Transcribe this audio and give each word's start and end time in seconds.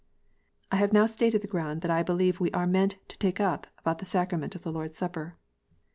I 0.71 0.77
have 0.77 0.93
now 0.93 1.05
stated 1.05 1.41
the 1.41 1.47
ground 1.47 1.81
that 1.81 1.91
I 1.91 2.01
believe 2.01 2.39
we 2.39 2.49
are 2.53 2.65
meant 2.65 2.97
to 3.07 3.19
take 3.19 3.39
up 3.39 3.67
about 3.77 3.99
the 3.99 4.05
sacrament 4.05 4.55
of 4.55 4.63
the 4.63 4.71
Lord 4.71 4.89
s 4.93 4.97
Supper. 4.97 5.37